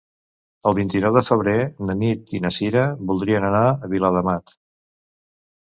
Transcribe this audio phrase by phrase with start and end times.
[0.69, 1.53] El vint-i-nou de febrer
[1.89, 4.61] na Nit i na Sira voldrien anar a Viladamat.